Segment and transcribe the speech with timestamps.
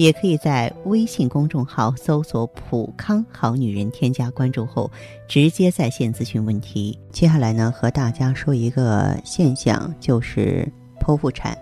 [0.00, 4.90] 也可以在微信公众号搜索“普康好女人”，添加关注后，
[5.28, 6.98] 直接在线咨询问题。
[7.12, 10.66] 接下来呢，和大家说一个现象，就是
[10.98, 11.54] 剖腹产。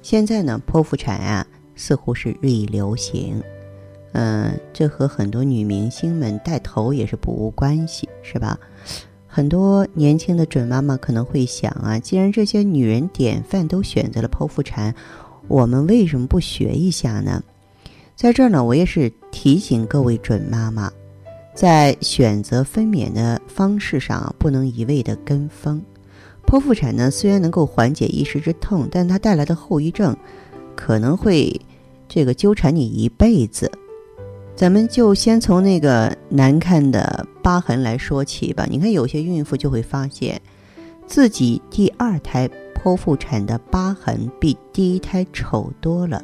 [0.00, 3.42] 现在呢，剖腹产啊，似乎是日益流行。
[4.12, 8.58] 嗯，这和很多女明星们带头也是不无关系，是吧？
[9.26, 14.94] 很多年轻的准妈妈可能会想啊，既然这些女人典范都选择了剖腹产，
[15.50, 17.42] 我们为什么不学一下呢？
[18.14, 20.92] 在这儿呢，我也是提醒各位准妈妈，
[21.56, 25.82] 在选择分娩的方式上不能一味的跟风。
[26.46, 30.16] 剖腹产呢，虽然能够缓解一时之痛，但它带来的后遗症
[30.76, 31.60] 可能会
[32.08, 33.68] 这个纠缠你一辈子。
[34.54, 38.68] 咱们就先从那个难看的疤痕来说起吧。
[38.70, 40.40] 你看，有些孕妇就会发现
[41.08, 42.48] 自己第二胎
[42.82, 46.22] 剖腹产的疤痕比第一胎丑多了。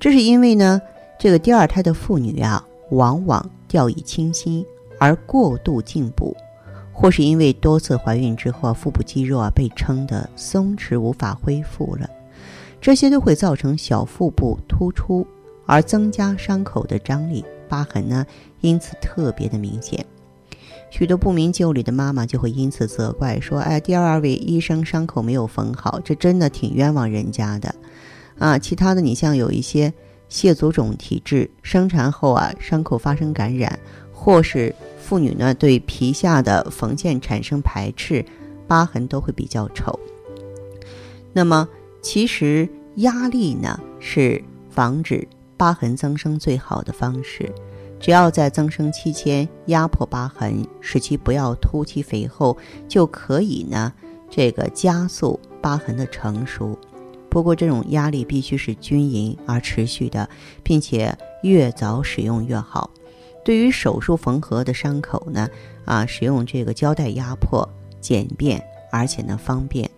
[0.00, 0.80] 这是因为呢，
[1.18, 4.64] 这个第二胎的妇女啊，往往掉以轻心
[4.98, 6.36] 而过度进补，
[6.92, 12.10] 或是因为多次怀孕之后啊腹部肌肉啊被撑得松弛无法恢复了，
[12.80, 15.26] 这些都会造成小腹部突出，
[15.66, 18.26] 而增加伤口的张力，疤痕呢
[18.60, 20.04] 因此特别的明显。
[20.96, 27.74] 许多不明就里的妈妈就会因此责怪说：“哎，第二位医生伤口没有缝好，这真的挺冤枉人家的。”
[28.38, 29.92] 啊，其他的你像有一些
[30.28, 33.76] 蟹足肿体质，生产后啊伤口发生感染，
[34.12, 38.24] 或是妇女呢对皮下的缝线产生排斥，
[38.68, 39.98] 疤痕都会比较丑。
[41.32, 41.68] 那么
[42.02, 44.40] 其实压力呢是
[44.70, 45.26] 防止
[45.56, 47.52] 疤痕增生最好的方式，
[48.04, 52.54] 只要在增生期间压迫疤痕，使其不要凸起肥厚，
[52.86, 53.90] 就可以呢
[54.28, 56.78] 这个加速疤痕的成熟。
[57.30, 60.28] 不过，这种压力必须是均匀而持续的，
[60.62, 62.90] 并且越早使用越好。
[63.42, 65.48] 对于手术缝合的伤口呢，
[65.86, 67.66] 啊，使用这个胶带压迫
[68.02, 68.62] 简便，
[68.92, 69.88] 而且呢方便。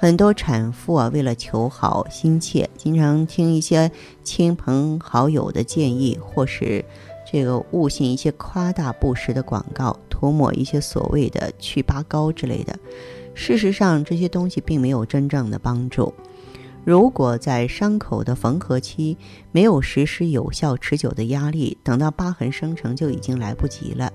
[0.00, 3.90] 很多产妇啊，为了求好心切，经常听一些
[4.22, 6.84] 亲朋好友的建议，或是
[7.30, 12.78] 这个误信一些夸大不实的广告，涂抹一些所谓的去疤膏之类的。
[13.34, 16.12] 事实上，这些东西并没有真正的帮助。
[16.84, 19.16] 如果在伤口的缝合期
[19.52, 24.10] 没有实施有效持久的压力，等到疤痕生成就已经来不及了。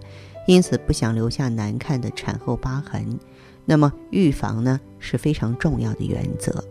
[0.48, 3.20] 因此，不想留下难看的产后疤痕，
[3.64, 6.64] 那么预防呢是非常重要的原则。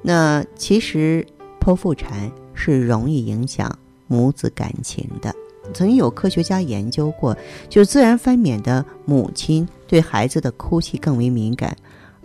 [0.00, 1.26] 那其实
[1.60, 3.76] 剖腹产是容易影响
[4.10, 5.34] 母子感情的。
[5.72, 7.34] 曾经有科学家研究过，
[7.70, 11.74] 就自然分娩的母亲对孩子的哭泣更为敏感，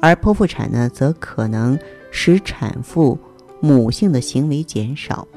[0.02, 1.80] 而剖腹产呢则可能。
[2.18, 3.20] 使产妇
[3.60, 5.28] 母性的行为减少，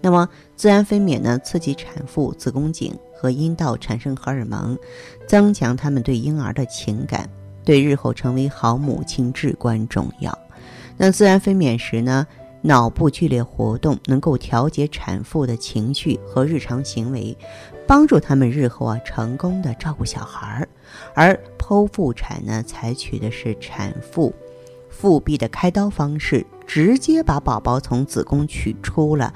[0.00, 1.36] 那么自然分娩呢？
[1.40, 4.78] 刺激产妇子宫颈和阴道产生荷尔蒙，
[5.26, 7.28] 增强他们对婴儿的情感，
[7.64, 10.38] 对日后成为好母亲至关重要。
[10.96, 12.24] 那自然分娩时呢，
[12.62, 17.36] 脑部剧烈活动能够调节产妇的情绪和日常行为，
[17.86, 20.68] 帮助他们日后啊成功的照顾小孩儿。
[21.14, 24.34] 而剖腹产呢，采取的是产妇。
[24.88, 29.32] 腹壁的开刀方式，直接把宝宝从子宫取出了，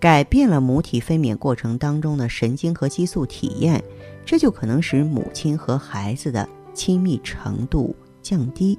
[0.00, 3.84] 改变了母体分娩过程当中的神经和激素体验，
[4.24, 8.78] 这就可能使母亲和孩子的亲密程度降低。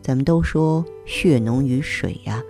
[0.00, 2.42] 咱们都说血浓于水呀，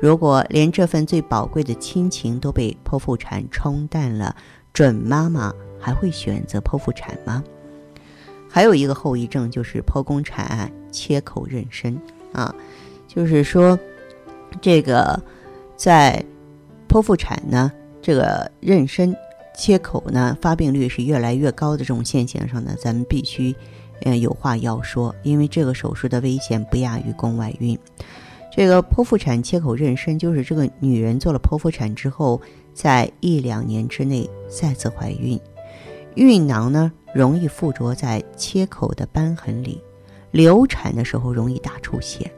[0.00, 4.34] 如果连这份最宝贵的亲情都被剖腹产冲淡了，
[4.72, 7.42] 准妈妈还会选择剖腹产吗？
[8.48, 11.96] 还有一个后遗症就是剖宫产切口妊娠。
[12.32, 12.54] 啊，
[13.08, 13.76] 就是说，
[14.60, 15.20] 这个
[15.76, 16.24] 在
[16.88, 19.12] 剖腹产呢，这个妊娠
[19.56, 23.54] 切口呢，发病率是越来越高的这种现象上呢，咱们必须
[24.02, 27.76] 呃有话要说，因为这个手术的危险不亚于宫外孕。
[28.58, 32.40] 这个剖腹产切口妊娠，就是这个女人做了剖腹产之后，
[32.74, 35.38] 在一两年之内再次怀孕，
[36.16, 39.80] 孕囊呢容易附着在切口的瘢痕里。
[40.32, 42.28] 流产的时候容易大出血，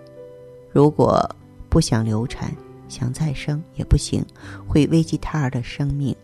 [0.71, 1.27] 如果
[1.71, 2.55] 不想流产，
[2.87, 4.23] 想再生也不行，
[4.69, 6.15] 会危及胎儿的生命。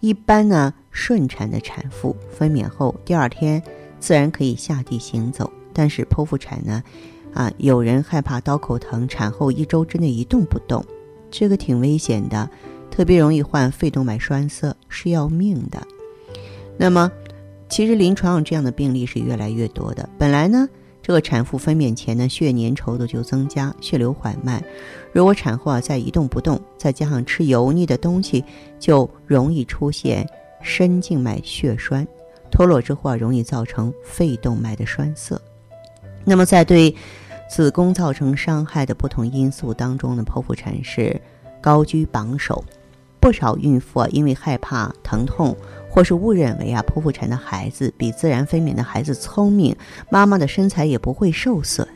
[0.00, 3.62] 一般呢，顺产的产妇分娩后第二天
[3.98, 5.52] 自然可以下地行走。
[5.72, 6.82] 但是剖腹产呢，
[7.32, 10.84] 啊，有人害怕刀口疼，产后一周之内一动不动，
[11.30, 12.48] 这个挺危险的，
[12.90, 15.80] 特别容易患肺动脉栓塞，是要命的。
[16.76, 17.10] 那么，
[17.68, 20.08] 其实临床上这样的病例是越来越多的。
[20.18, 20.68] 本来呢，
[21.02, 24.62] 这个产妇分娩前呢，血粘稠度就增加，血流缓慢。
[25.12, 28.44] 如果产后啊再一动不动，再加上吃油腻的东西，
[28.78, 30.26] 就容易出现
[30.62, 32.06] 深静脉血栓，
[32.50, 35.40] 脱落之后啊，容易造成肺动脉的栓塞。
[36.24, 36.94] 那么，在对
[37.48, 41.20] 子宫造成伤害的不同因素当中呢，剖腹产是
[41.60, 42.64] 高居榜首。
[43.20, 45.54] 不少孕妇啊，因为害怕疼痛，
[45.90, 49.76] 或是误认为啊，剖腹产的孩子比自然分娩的孩子聪明，
[50.08, 51.86] 妈妈的身材也不会受损。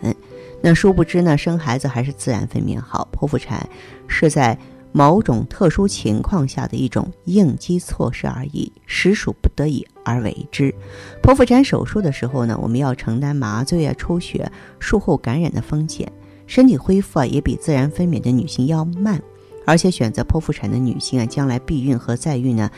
[0.60, 3.66] 那殊不知呢，生孩子还是自然分娩好，剖腹产
[4.06, 4.58] 是在。
[4.96, 10.72] 某种特殊情况下的一种应激措施而已，实属不得已而为之。
[11.20, 14.48] 剖腹产手术的时候呢，我们要承担麻醉啊、出血、
[14.78, 16.10] 术后感染的风险，
[16.46, 19.20] 身体恢复啊也比自然分娩的女性要慢，
[19.66, 22.70] 而且选择剖腹产的女性啊，将来避孕和再孕呢，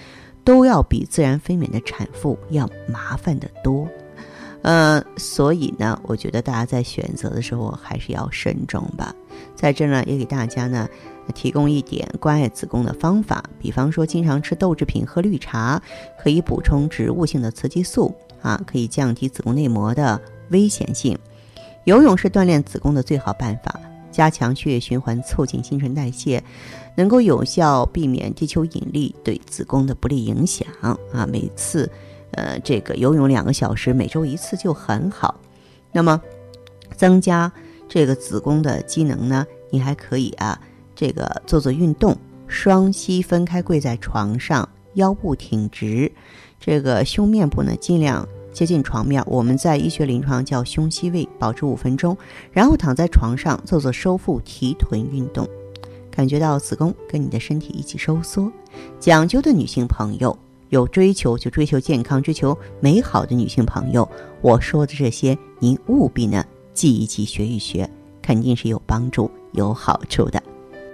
[0.43, 3.87] 都要比自然分娩的产妇要麻烦得多。
[4.62, 9.15] 呃，所以呢，我觉得大家在选择的时候还是要慎重吧。
[9.56, 10.88] 在这呢，也给大家呢。
[11.35, 15.82] 提供一点关爱子宫的方法，比方说经常吃豆制品、喝绿茶，
[16.17, 20.20] 可以补充植物性的雌激素啊，可以降低子宫内膜的
[20.50, 21.19] 危险性。
[21.82, 23.81] 游泳是锻炼子宫的最好办法，
[24.12, 26.41] 加强血液循环，促进新陈代谢，
[26.94, 31.26] 能够有效避免地球引力对子宫的不利影响啊。
[31.26, 31.91] 每次，
[32.31, 35.35] 呃，这个游泳两个小时，每周一次就很好。
[35.91, 36.23] 那么，
[36.97, 37.52] 增加
[37.88, 40.61] 这个子宫的机能呢，你还可以啊。
[40.94, 42.17] 这个做做运动，
[42.47, 46.11] 双膝分开跪在床上，腰部挺直，
[46.59, 49.23] 这个胸面部呢尽量接近床面。
[49.27, 52.17] 我们在医学临床叫胸膝位，保持五分钟，
[52.50, 55.47] 然后躺在床上做做收腹提臀运动，
[56.11, 58.50] 感觉到子宫跟你的身体一起收缩。
[58.99, 60.35] 讲究的女性朋友，
[60.71, 64.09] 有追求就追求健康、追求美好的女性朋友，
[64.41, 66.43] 我说的这些，您务必呢
[66.76, 67.88] 记一记、学一学，
[68.20, 70.40] 肯定是有帮助、有好处的。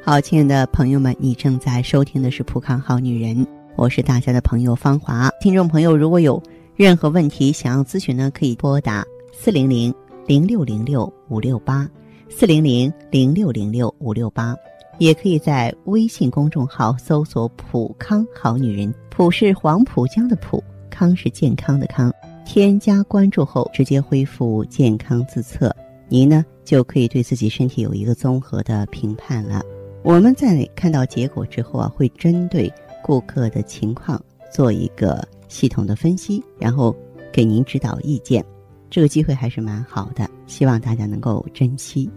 [0.04, 3.36] 好，亲爱的朋友们，你正在收听的是《普康好女人》，
[3.76, 5.28] 我是大家的朋友芳华。
[5.40, 6.40] 听众朋友，如果有
[6.76, 9.92] 任何问题想要咨询呢，可以拨打四零零
[10.24, 11.88] 零六零六五六八，
[12.30, 14.56] 四零零零六零六五六八，
[14.98, 22.12] 也可以在微信公众号搜索“普康好女人”，普是黄浦江的浦，康是健康的康。
[22.44, 25.74] 添加关注后，直接恢复健康自测，
[26.08, 29.62] 您呢就可以对自己身体有一个综合的评判了。
[30.02, 32.72] 我们在看到结果之后啊，会针对
[33.02, 34.20] 顾客的情况
[34.52, 36.94] 做一个系统的分析，然后
[37.32, 38.44] 给您指导意见。
[38.90, 42.10] 这个机会还是蛮好的，希望大家能够珍惜。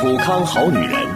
[0.00, 1.15] 普康好女人，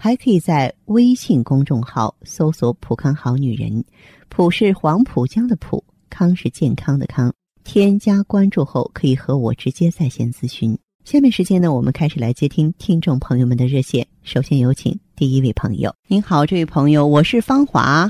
[0.00, 3.84] 还可以在微信公众号搜索“普康好女人”，
[4.30, 7.34] 普是黄浦江的浦，康是健康的康。
[7.64, 10.78] 添加关注后，可以和我直接在线咨询。
[11.02, 14.06] 下面时间呢，我们开始来接听听众朋友们的热线。
[14.22, 15.92] 首先有请第一位朋友。
[16.06, 18.04] 您好，这位朋友，我是芳华。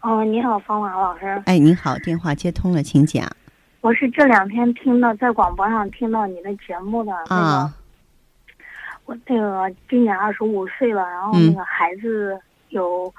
[0.00, 1.40] 哦，你好，芳华老师。
[1.46, 3.30] 哎，您好，电话接通了，请讲。
[3.80, 7.12] 我是这两天听到在广播上听到你的节目的。
[7.28, 7.72] 啊。
[9.12, 12.40] 我那个今年二十五岁了，然后那个孩子
[12.70, 13.12] 有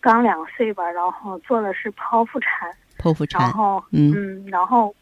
[0.00, 2.70] 刚两岁吧，然后做的是剖腹产。
[2.98, 3.42] 剖腹产。
[3.42, 4.94] 然后嗯，然后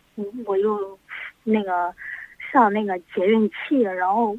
[0.44, 0.99] 我又
[1.44, 1.94] 那个。
[2.52, 4.35] 上那个节孕期，然后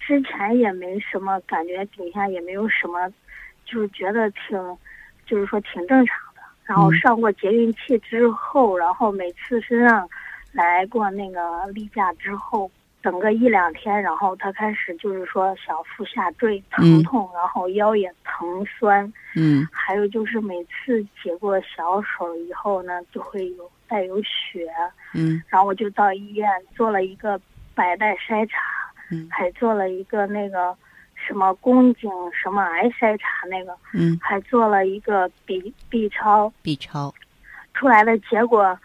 [0.00, 3.08] 之前也没什么感觉，底下也没有什么，
[3.64, 4.58] 就是觉得挺，
[5.24, 6.42] 就是说挺正常的。
[6.64, 10.06] 然后上过节孕期之后，然后每次身上
[10.52, 12.68] 来过那个例假之后，
[13.08, 24.68] 等个一两天，然后他开始就是说小腹下坠疼痛，然后腰也疼酸，嗯，还有就是每次解过小手以后呢，就会有带有血，
[25.14, 26.46] 嗯，然后我就到医院
[26.76, 27.40] 做了一个
[27.74, 28.60] 白带筛查，
[29.10, 30.76] 嗯，还做了一个那个。
[31.26, 37.12] 什么宫颈什么癌筛查那个，嗯，还做了一个 B B 超，B 超，
[37.74, 38.78] 出来的结果，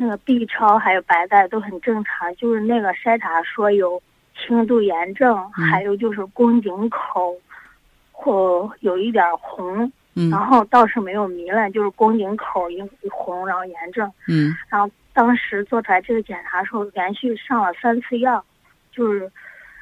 [0.00, 4.00] 那个 B 超还有白带都很正常，就是那个筛查说有
[4.34, 7.36] 轻度炎症，还有就是宫颈口
[8.12, 18.42] 或有一点红，嗯，然后倒是没有糜烂，就是宫颈口一红，然后炎症，嗯，然后当时做出来这个检查时候，连续上了三次药，
[18.90, 19.30] 就是。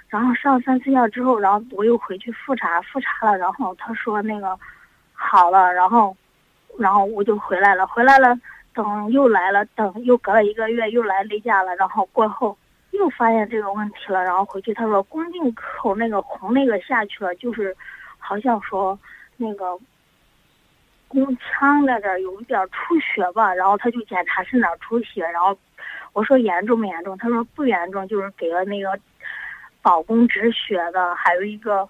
[0.08, 4.56] 然后上三次药之后，然后我又回去复查，复查了，然后他说那个
[5.12, 6.16] 好了，然后，
[6.78, 8.38] 然后我就回来了，回来了，
[8.76, 12.56] 等又来了，等又隔了一个月又来例假了，然后过后
[12.92, 17.75] 又发现这个问题了，然后回去他说宫颈口那个红那个下去了，就是
[18.18, 18.97] 好像说
[19.38, 19.76] 那个
[21.09, 25.59] 宫腔那这有一点出血吧，然后他就检查是哪出血，然后
[26.12, 28.97] 我说严重不严重，他说不严重，就是给了那个。
[29.83, 31.88] 保宫止血的，还有一个，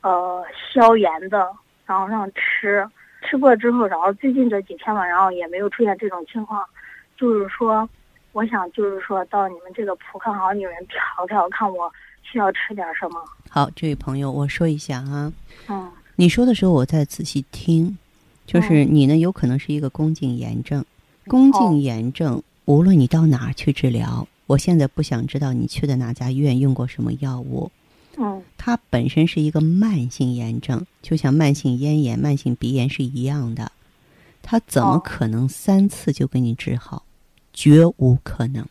[0.00, 1.48] 呃，消炎的，
[1.86, 2.84] 然后让吃，
[3.22, 6.64] 吃过之后，然后最近这几天嘛，然后也没有出现这种情况，
[7.16, 7.88] 就是说，
[8.32, 11.90] 我想就是说到你们这个普康好女人调调，看我
[12.22, 13.20] 需要吃点什么。
[13.50, 15.32] 好，这位朋友，我说一下啊，
[15.68, 17.96] 嗯，你说的时候我在仔细听，
[18.46, 20.84] 就是你呢有可能是一个宫颈炎症，
[21.26, 24.26] 宫颈炎症，无论你到哪儿去治疗。
[24.46, 27.70] 我现在不想知道你去的哪家医院用过什么药物。
[28.16, 33.70] 嗯，它本身是一个慢性炎症，就像慢性咽炎、慢性鼻炎是一样的。
[34.42, 37.04] 它怎么可能三次就给你治好？
[37.52, 38.66] 绝无可能。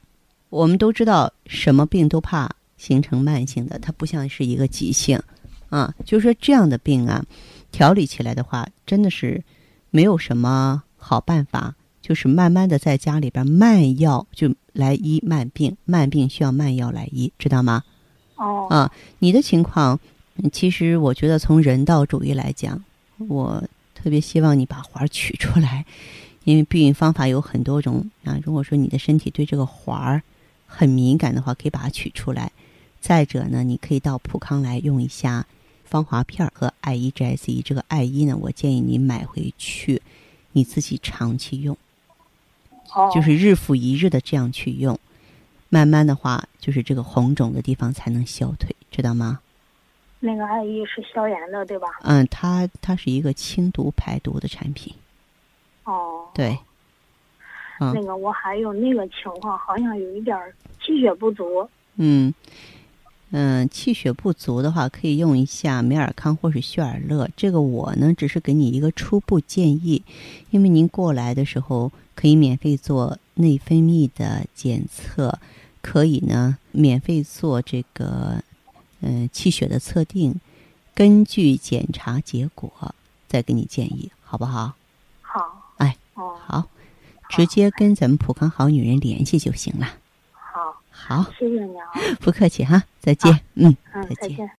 [0.50, 5.22] 我们都知道，什么病都怕形成慢性的，它不像是一个急性。
[5.70, 7.24] 啊，就是说这样的病啊，
[7.72, 9.44] 调理起来的话，真的是
[9.92, 11.76] 没有什么好办法。
[12.02, 17.84] 就是慢慢的在家里边慢药就来医慢病，慢病需要慢药来医，知道吗？
[18.38, 20.00] 哦，啊，你的情况，
[20.52, 22.84] 其实我觉得从人道主义来讲，
[23.18, 23.64] 我
[23.94, 25.86] 特别希望你把环取出来，
[26.44, 28.40] 因为避孕方法有很多种啊。
[28.44, 30.22] 如果说你的身体对这个环儿
[30.66, 32.52] 很敏感的话，可以把它取出来。
[33.02, 35.46] 再者呢，你可以到普康来用一下
[35.86, 37.62] 芳华片儿和爱伊 GSE。
[37.64, 40.02] 这个爱伊呢，我建议你买回去，
[40.52, 41.78] 你自己长期用。
[43.14, 44.98] 就是日复一日的这样去用，
[45.70, 49.40] 慢慢的话，就是这个红肿的地方才能消退，知道吗？
[50.20, 51.88] 那个艾依是消炎的，对吧？
[52.04, 54.94] 嗯，它它是一个清毒排毒的产品。
[55.84, 56.28] 哦。
[56.34, 56.58] 对。
[57.80, 60.36] 那个我还有那个情况，好像有一点
[60.82, 61.70] 气血不足。
[61.98, 62.34] 嗯。
[63.30, 67.30] 嗯，气血不足的话，可以用一下美尔康或是血尔乐。
[67.36, 70.02] 这个我呢，只是给你一个初步建议，
[70.50, 75.38] 因为您过来的时候可以免费做内分泌的检测，
[75.82, 78.42] 可以呢免费做这个
[79.02, 80.36] 嗯气血的测定，
[80.94, 82.72] 根据检查结果
[83.28, 84.74] 再给你建议，好不好？
[85.22, 85.74] 好。
[85.78, 85.96] 哎。
[86.16, 86.36] 哦。
[86.46, 86.66] 好。
[87.30, 89.86] 直接跟咱们普康好女人联系就行了。
[90.90, 91.86] 好，谢谢你啊！
[92.22, 93.38] 不客气哈，再见。
[93.54, 94.50] 嗯，再见。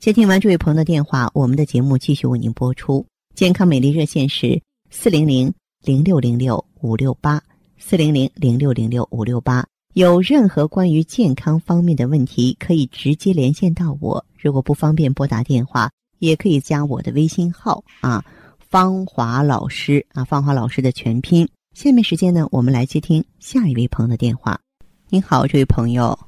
[0.00, 3.04] 接听完这位朋友的电话，我们的节目继续为您播出。
[3.34, 7.42] 健康美丽热线是四零零零六零六五六八
[7.78, 9.66] 四零零零六零六五六八。
[9.96, 14.22] 有任何关于健康方面的问题，可以直接连线到我。
[14.38, 15.88] 如果不方便拨打电话，
[16.18, 18.22] 也可以加我的微信号啊，
[18.58, 21.48] 芳华老师啊，芳华老师的全拼。
[21.72, 24.60] 下面时间呢，我们来接听下一位朋友的电话。
[25.08, 26.18] 您好，这位朋友。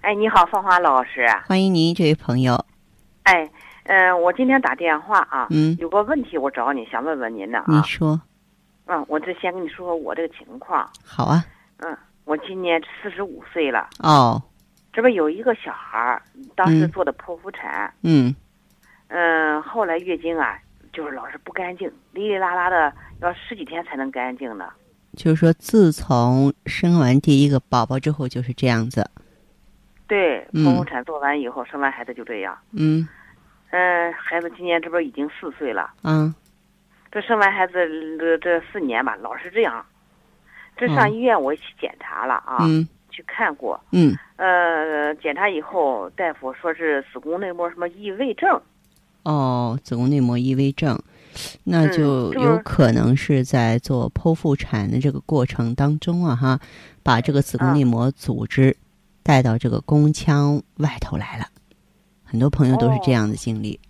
[0.00, 1.24] 哎，你好，芳华老师。
[1.46, 2.64] 欢迎您，这位朋友。
[3.22, 3.48] 哎，
[3.84, 7.76] 嗯，我今天打电话啊，嗯，有个问题我找你，想问问您呢啊。
[7.76, 8.20] 你说。
[8.86, 10.90] 嗯，我这先跟你说说我这个情况。
[11.04, 11.44] 好啊。
[11.76, 13.88] 嗯，我今年四十五岁了。
[13.98, 14.42] 哦。
[14.92, 16.22] 这不有一个小孩儿，
[16.54, 17.92] 当时做的剖腹产。
[18.02, 18.34] 嗯。
[19.08, 20.56] 嗯，后来月经啊，
[20.92, 24.68] 就是老是不干净，哩哩啦啦的，要十几天才能干净呢。
[25.16, 29.08] 就是说，自从生完第一个宝宝之后，就是这样子。
[30.06, 32.56] 对，剖腹产做完以后，生完孩子就这样。
[32.72, 33.08] 嗯。
[33.70, 35.92] 嗯，孩子今年这不已经四岁了。
[36.04, 36.32] 嗯。
[37.10, 37.72] 这生完孩子
[38.16, 39.84] 这这四年吧，老是这样。
[40.76, 42.58] 这上医院我也去检查了啊，
[43.10, 43.80] 去看过。
[43.92, 44.16] 嗯。
[44.36, 48.60] 呃，检查以后，大夫说是子宫内膜什么异位症。
[49.22, 50.98] 哦，子宫内膜异位症。
[51.64, 56.60] 那就有可能是在做剖腹产的这个过程当中啊，哈，
[57.02, 58.76] 把这个子宫内膜组织
[59.22, 61.46] 带到这个宫腔外头来了。
[62.22, 63.80] 很多朋友都是这样的经历。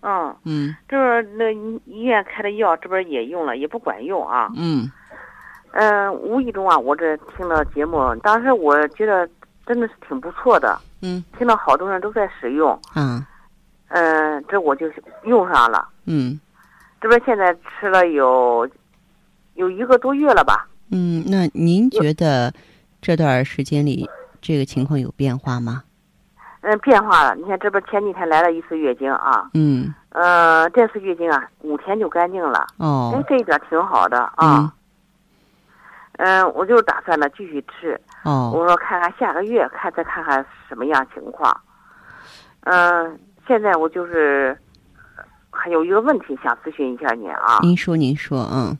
[0.00, 1.52] 嗯嗯，就是那
[1.86, 4.48] 医院开的药，这边也用了，也不管用啊。
[4.56, 4.90] 嗯
[5.78, 9.28] 嗯，无意中啊，我这听了节目，当时我觉得
[9.64, 10.76] 真的是挺不错的。
[11.02, 12.76] 嗯，听到好多人都在使用。
[12.96, 13.24] 嗯。
[13.90, 14.90] 嗯，这我就
[15.22, 15.86] 用上了。
[16.06, 16.40] 嗯，
[17.00, 18.68] 这边现在吃了有
[19.54, 20.66] 有一个多月了吧？
[20.90, 22.52] 嗯，那您觉得
[23.00, 24.10] 这段时间里
[24.42, 25.84] 这个情况有变化吗？
[26.62, 27.36] 嗯，变化了。
[27.36, 29.48] 你看这边前几天来了一次月经啊。
[29.54, 29.94] 嗯。
[30.08, 32.66] 呃，这次月经啊，五天就干净了。
[32.78, 33.12] 哦。
[33.14, 34.58] 哎，这一点挺好的啊。
[34.58, 34.72] 嗯。
[36.54, 37.98] 我就打算呢继续吃。
[38.24, 38.52] 哦。
[38.54, 41.58] 我说看看下个月，看再看看什么样情况。
[42.64, 43.18] 嗯。
[43.46, 44.54] 现在我就是
[45.50, 47.60] 还有一个问题想咨询一下您啊。
[47.62, 48.76] 您说，您说，嗯。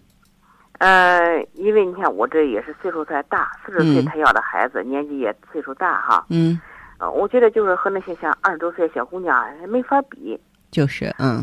[0.78, 6.26] 呃，因为你看我这也是岁数太大，四十岁才要的孩子，年纪也岁数大哈。
[6.28, 6.60] 嗯。
[6.98, 10.38] 呃，我觉得就是和那些像二十多岁的小姑娘没法比。
[10.70, 11.42] 就是，嗯。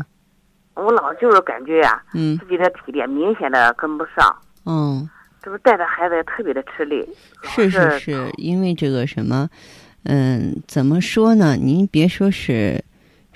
[0.74, 4.36] 我老就是感觉呀，嗯，自己的体力明显的跟不上。
[4.66, 5.08] 嗯。
[5.46, 7.08] 这不带着孩子也特别的吃力。
[7.44, 9.48] 是是是，因为这个什么，
[10.02, 11.54] 嗯，怎么说呢？
[11.56, 12.84] 您别说是。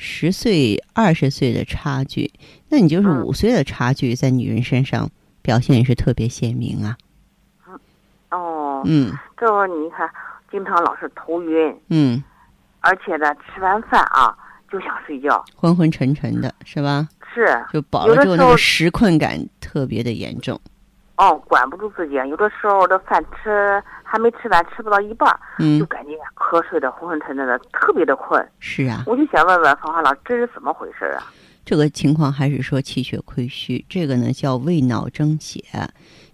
[0.02, 2.31] 十岁、二十岁的差距，
[2.71, 5.11] 那你就是五岁的差距，在女人身上
[5.43, 6.97] 表现也是特别鲜明啊。
[8.31, 8.83] 哦。
[8.87, 9.12] 嗯。
[9.37, 10.11] 这会儿你看，
[10.50, 11.76] 经常老是头晕。
[11.90, 12.25] 嗯。
[12.81, 14.35] 而且呢，吃完饭啊
[14.73, 17.07] 就想睡觉，昏昏沉沉的，是吧？
[17.35, 17.47] 是。
[17.71, 20.59] 就饱了之后，那个食困感特别的严重。
[21.20, 28.42] 哦，管不住自己，有的时候这饭吃还没吃完，吃不到一半，嗯，就感觉瞌睡的昏昏沉沉的，特别的困。
[28.58, 31.30] 是啊，我就想问问芳华老师，这是怎么回事啊？
[31.62, 35.62] 这个情况还是说气血亏虚，这个呢叫胃脑蒸血，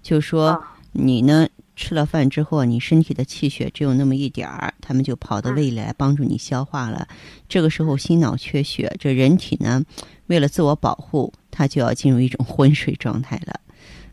[0.02, 0.62] 就说
[0.92, 7.08] 你呢吃了饭之后，你身体的气血只有那么一点儿，他们就跑到胃里来帮助你消化了。
[7.48, 9.82] 这个时候心脑缺血，这人体呢
[10.28, 13.58] 为了自我保护，它就要进入一种昏睡状态了。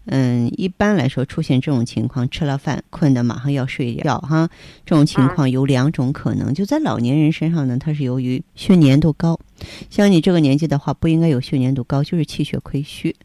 [0.06, 4.50] 嗯，一般来说，出现这种情况，吃了饭困的马上要睡觉哈。
[4.86, 9.40] 这种情况有两种可能，就在老年人身上呢，它是由于血粘度高。
[9.90, 13.16] 像你这个年纪的话，不应该有血粘度高，就是气血亏虚。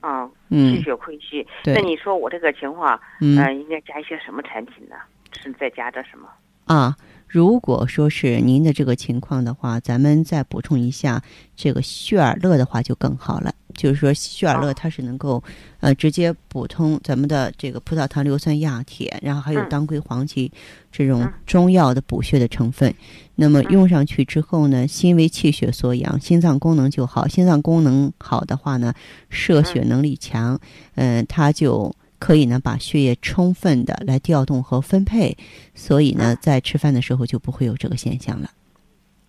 [0.00, 1.44] 啊，气血亏虚。
[1.64, 4.94] 那你说我这个情况，嗯，应该加一些什么产品呢？
[5.42, 6.28] 是再加点什么？
[6.66, 6.96] 啊，
[7.36, 11.22] 如果说是您的这个情况的话，咱们再补充一下
[11.54, 13.54] 这个血尔乐的话，就更好了。
[13.74, 15.44] 就是说，血尔乐它是能够，
[15.80, 20.50] 呃，直接补充咱们的这个葡萄糖硫酸亚铁，然后还有当归黄芪
[20.90, 22.94] 这种中药的补血的成分。
[23.34, 27.28] 那么用上去之后呢，心为气血所养，心脏功能就好。
[27.28, 28.94] 心脏功能好的话呢，
[29.28, 30.58] 摄血能力强，
[30.94, 31.94] 嗯，它就
[32.26, 35.36] 可以呢把血液充分的来调动和分配，
[35.76, 38.50] 所以呢，在吃饭的时候就不会有这个现象了。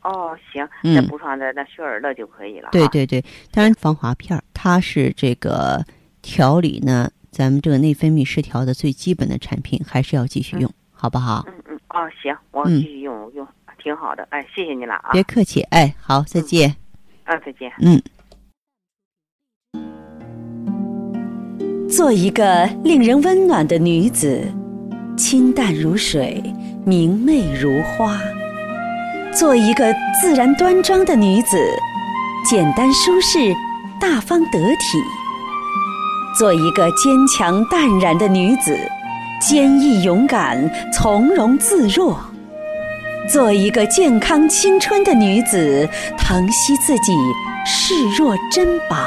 [0.01, 2.69] 哦，行，再补上点那血尔乐就可以了。
[2.71, 5.85] 对对对，当然防滑片儿，它是这个
[6.23, 11.45] 调理呢，咱们这个内分泌失调的最基本的产品，还是要继续用，好不好？
[11.47, 14.27] 嗯嗯，哦，行，我继续用用，挺好的。
[14.31, 15.11] 哎，谢谢你了啊！
[15.11, 16.75] 别客气，哎，好，再见。
[17.25, 17.71] 啊，再见。
[17.77, 18.01] 嗯。
[21.89, 24.41] 做一个令人温暖的女子，
[25.17, 26.43] 清淡如水，
[26.83, 28.19] 明媚如花。
[29.33, 31.57] 做一个自然端庄的女子，
[32.45, 33.55] 简单舒适，
[34.01, 34.99] 大方得体；
[36.37, 38.77] 做一个坚强淡然的女子，
[39.39, 42.13] 坚毅勇敢，从容自若；
[43.31, 47.13] 做一个健康青春的女子，疼惜自己，
[47.65, 48.97] 视若珍宝。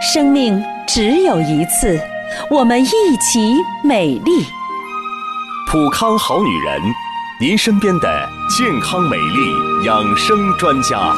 [0.00, 2.00] 生命只有一次，
[2.48, 4.30] 我们一起美丽。
[5.70, 6.80] 普康好女人。
[7.38, 11.14] 您身边的健康美丽养生专家。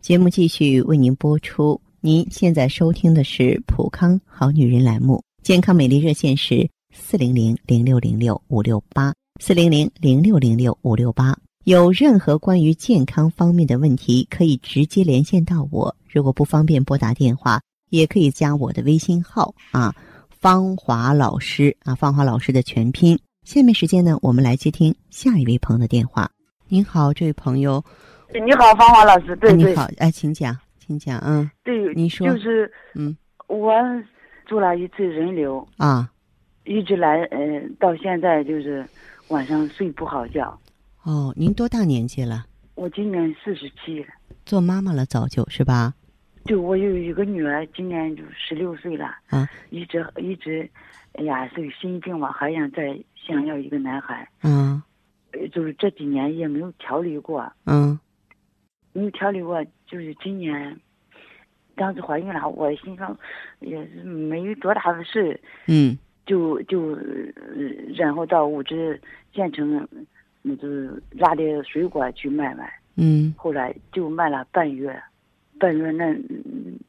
[0.00, 1.78] 节目继续为您播出。
[2.00, 11.36] 您现在收听的是《普康好女人》栏目，健康美丽热线是四零零零六零六五六八四零零零六零六五六八。
[11.66, 15.92] 有任何关于健康方面的问题，可以直接连线到我。
[16.08, 17.60] 如果不方便拨打电话。
[17.90, 19.94] 也可以加我的微信号啊，
[20.28, 23.16] 芳华老师啊，芳华老师的全拼。
[23.44, 26.28] 下面时间呢，我们来接听下一位朋友的电话。
[26.66, 27.82] 您好，这位朋友。
[28.32, 29.36] 你好，芳华老师。
[29.36, 31.48] 对你好，哎，请讲，请讲，嗯。
[31.62, 32.26] 对，你说。
[32.26, 33.72] 就是，嗯，我
[34.46, 36.10] 做了一次人流啊，
[36.64, 38.84] 一直来，嗯，到现在就是
[39.28, 40.58] 晚上睡不好觉。
[41.06, 42.46] 哦，您多大年纪了？
[42.74, 44.06] 我今年四十七了。
[44.44, 45.94] 做妈妈了，早就是吧？
[46.46, 49.06] 对我有一个女儿，今年就十六岁了。
[49.28, 50.68] 啊，一直一直，
[51.12, 54.28] 哎呀，是心病嘛，还想再想要一个男孩。
[54.42, 54.82] 嗯。
[55.30, 57.52] 呃，就是这几年也没有调理过。
[57.66, 57.96] 嗯。
[58.92, 60.76] 没有调理过，就是今年，
[61.76, 63.16] 当时怀孕了，我心上
[63.60, 65.40] 也是没有多大的事。
[65.68, 65.96] 嗯。
[66.26, 66.98] 就就，
[67.94, 69.00] 然后到物质
[69.32, 69.88] 县城，
[70.48, 72.72] 那就是拿点水果去卖卖。
[72.96, 73.34] 嗯。
[73.36, 74.96] 后来就卖了半月，
[75.58, 76.14] 半月那，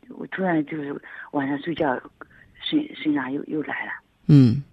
[0.10, 0.96] 我突然就是
[1.32, 2.00] 晚上睡觉，
[2.62, 3.92] 身身上又又来了。
[4.28, 4.64] 嗯。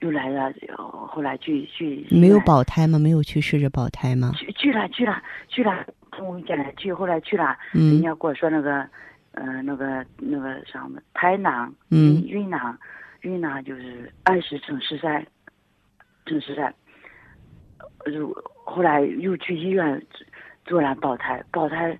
[0.00, 2.06] 又来了，后来去去。
[2.10, 2.98] 没有保胎吗？
[2.98, 4.32] 没有去试着保胎吗？
[4.36, 5.86] 去去了去了去了，
[6.20, 7.94] 我家去，后来去了，嗯。
[7.94, 8.88] 人家跟我说那个，
[9.32, 12.76] 呃，那个那个什么胎囊，嗯，孕囊。
[13.22, 15.26] 孕囊就是二十乘十三，
[16.26, 16.72] 乘十三，
[18.06, 20.06] 就后来又去医院
[20.64, 21.98] 做了保胎，保胎，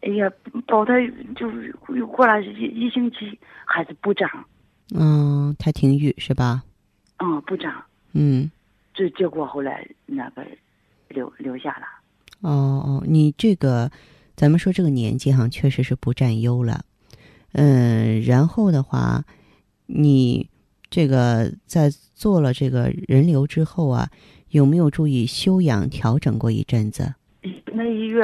[0.00, 0.30] 哎呀，
[0.66, 0.94] 保胎
[1.36, 4.28] 就是又过了一一星期孩子不长，
[4.94, 6.62] 嗯，胎停育是吧？
[7.18, 8.50] 嗯，不长，嗯，
[8.92, 10.44] 这结果后来那个
[11.08, 11.86] 留留下了。
[12.40, 12.50] 哦
[12.84, 13.90] 哦，你这个，
[14.36, 16.84] 咱们说这个年纪哈，确实是不占优了，
[17.52, 19.24] 嗯，然后的话。
[19.86, 20.48] 你
[20.94, 24.08] 这个在做了这个人流之后啊，
[24.50, 27.12] 有没有注意休养调整过一阵子？
[27.72, 28.22] 那一月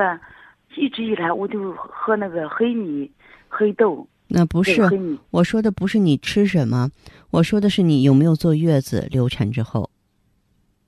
[0.76, 3.10] 一直以来我就喝那个黑米、
[3.48, 4.06] 黑豆。
[4.28, 4.88] 那不是，
[5.30, 6.88] 我说的不是你吃什么，
[7.32, 9.90] 我说的是你有没有坐月子流产之后。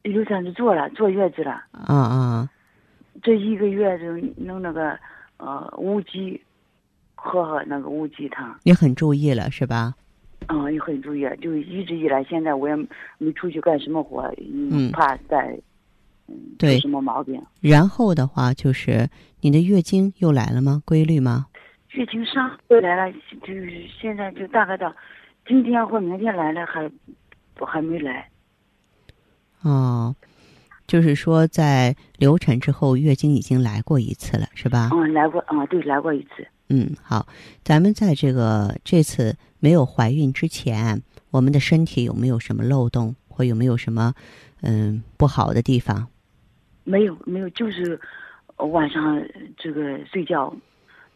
[0.05, 1.51] 流产就做了，坐月子了。
[1.73, 2.49] 啊啊！
[3.25, 4.97] 这一个月就弄那个
[5.39, 6.41] 呃乌鸡，
[7.17, 8.57] 喝喝那个乌鸡汤。
[8.63, 9.95] 你很注意了是吧？
[10.47, 12.77] 啊，也很注意，就一直以来，现在我也
[13.19, 15.59] 没出去干什么活，嗯，怕再
[16.29, 17.43] 嗯对什么毛病。
[17.61, 19.09] 然后的话，就是
[19.41, 20.83] 你的月经又来了吗？
[20.85, 21.47] 规律吗？
[21.91, 24.95] 月经上又来了，就是现在就大概到
[25.47, 26.91] 今天或明天来了，还
[27.67, 28.29] 还没来。
[29.63, 30.15] 哦，
[30.87, 34.91] 就是说在流产之后，月经已经来过一次了，是吧？
[34.93, 36.47] 嗯，来过，啊，对，来过一次。
[36.71, 37.27] 嗯，好，
[37.63, 44.13] 咱们在这个这次没有怀孕之前，我们的身体有没有什么漏洞，或有没有什么
[44.61, 46.09] 嗯不好的地方？
[46.83, 47.99] 没有，没有，就是
[48.57, 49.25] 晚上
[49.57, 50.53] 这个睡觉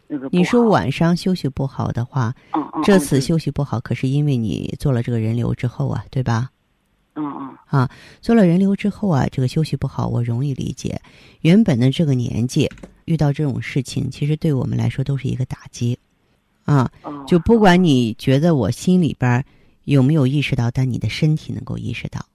[0.06, 0.28] 那个。
[0.30, 6.50] 你说晚上休息不好的话，嗯嗯，这次休息不好，可是因为你做了这个人流之后啊，对吧？
[7.16, 7.56] 嗯嗯。
[7.66, 11.00] 啊，做了人流之后啊，这个休息不好，我容易理解。
[11.40, 12.70] 原本的这个年纪。
[13.06, 15.96] 遇到这种事情，其实对我们来说都是一个打击，
[16.66, 16.92] 啊，
[17.26, 19.42] 就不管你觉得我心里边
[19.84, 22.26] 有没有意识到，但你的身体能够意识到，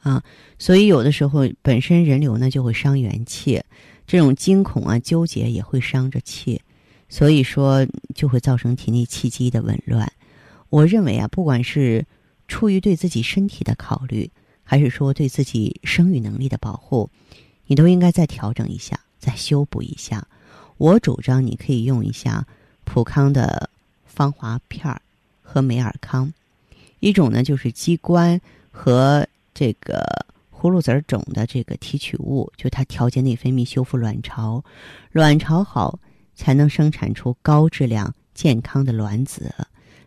[0.00, 0.20] 啊，
[0.58, 3.62] 所以有的时候本身人流呢就会伤元气，
[4.06, 6.60] 这种惊恐啊、纠结也会伤着气，
[7.08, 10.10] 所以说就会造成体内气机的紊乱。
[10.70, 12.04] 我认为啊，不管是
[12.48, 14.30] 出于对自己身体的考虑，
[14.64, 17.10] 还是说对自己生育能力的保护，
[17.66, 18.98] 你都应该再调整一下。
[19.18, 20.26] 再修补一下，
[20.78, 22.44] 我主张你可以用一下
[22.84, 23.70] 普康的
[24.04, 25.00] 芳华片儿
[25.42, 26.32] 和美尔康，
[27.00, 28.40] 一种呢就是鸡冠
[28.70, 30.04] 和这个
[30.52, 34.62] 葫芦籽种的这个提取物，就它调节内分泌、修复卵巢，
[35.10, 35.98] 卵巢好
[36.34, 39.54] 才能生产出高质量健康的卵子。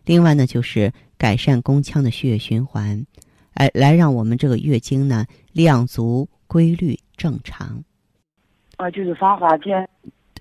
[0.04, 3.04] 另外呢，就是改善宫腔的血液循环，
[3.54, 7.82] 哎，来让我们这个月经呢量足、规律、正常。
[8.76, 9.88] 啊，就是芳华片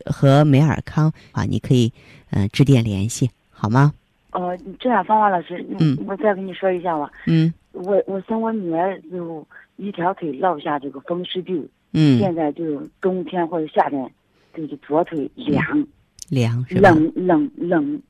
[0.05, 1.91] 和美尔康啊，你可以
[2.31, 3.93] 嗯致电联系好吗？
[4.31, 7.09] 哦，这样，芳华老师，嗯，我再跟你说一下吧。
[7.25, 14.11] 嗯，我我生我女儿就一条腿落下这个风湿病，嗯，现在就冬天或者夏天
[14.53, 15.87] 就是左腿凉
[16.27, 16.89] 凉是吧？
[16.89, 18.01] 冷冷冷，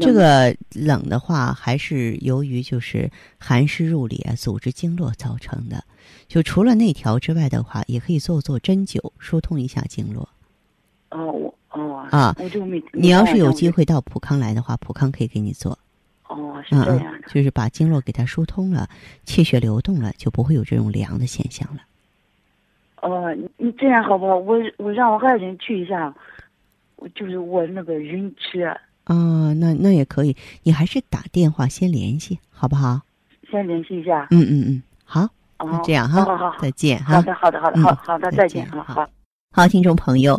[0.00, 5.84] 这个冷的话还是由于就是寒湿入里啊，组织经络造成的。
[6.26, 10.28] 就除了那条之外的话，也可以做做针灸，疏通一下经络。
[11.16, 12.82] 哦，我哦啊，我就没。
[12.92, 15.78] 你要是有机会到普康来的话，普康可以给你做。
[16.28, 17.28] 哦，是这样的。
[17.28, 18.86] 就是把经络给它疏通了，
[19.24, 21.80] 气血流动了，就不会有这种凉的现象了。
[23.00, 24.36] 哦，你这样好不好？
[24.36, 26.14] 我我让我爱人去一下，
[26.96, 28.68] 我就是我那个晕车。
[29.04, 33.00] 啊，那那也可以，你还是打电话先联系，好不好？
[33.50, 34.26] 先联系一下。
[34.30, 35.28] 嗯嗯嗯，好。
[35.58, 37.14] 哦，这样哈，好好好，再见哈。
[37.14, 39.08] 好的，好的，好的，好好的，再见，好好。
[39.52, 40.38] 好，听众朋友，